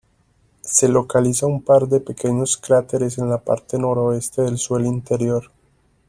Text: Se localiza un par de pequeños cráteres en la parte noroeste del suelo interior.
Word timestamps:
Se 0.63 0.87
localiza 0.89 1.45
un 1.45 1.61
par 1.61 1.87
de 1.87 1.99
pequeños 1.99 2.57
cráteres 2.57 3.19
en 3.19 3.29
la 3.29 3.37
parte 3.37 3.77
noroeste 3.77 4.41
del 4.41 4.57
suelo 4.57 4.87
interior. 4.87 5.51